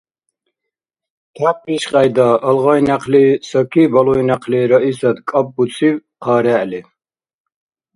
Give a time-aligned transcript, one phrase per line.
[1.35, 6.81] Тяп ишкьяйда,– алгъай някъли– Саки, балуй някъли– Раисат кӀапӀбуциб хъа регӀли.